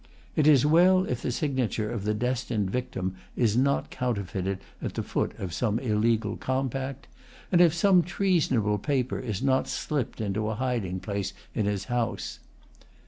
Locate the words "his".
11.67-11.83